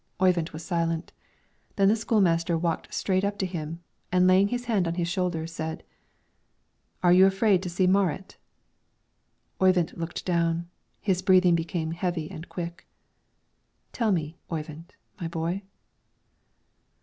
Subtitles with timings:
[0.19, 1.13] Oyvind was silent.
[1.75, 5.07] Then the school master walked straight up to him, and laying his hand on his
[5.07, 5.83] shoulder, said,
[7.03, 8.35] "Are you afraid to see Marit?"
[9.61, 10.67] Oyvind looked down;
[11.01, 12.87] his breathing became heavy and quick.
[13.93, 15.61] "Tell me, Oyvind, my boy?"